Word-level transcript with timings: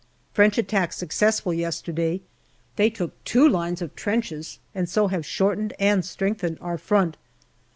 French 0.33 0.57
attack 0.57 0.91
successful 0.93 1.53
yesterday. 1.53 2.21
They 2.75 2.89
took 2.89 3.23
two 3.23 3.47
lines 3.47 3.83
of 3.83 3.95
trenches, 3.95 4.57
and 4.73 4.89
so 4.89 5.09
have 5.09 5.27
shortened 5.27 5.75
and 5.77 6.03
strengthened 6.03 6.57
our 6.59 6.79
front. 6.79 7.17